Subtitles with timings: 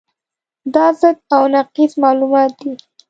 [0.73, 2.71] دا ضد او نقیض معلومات دي.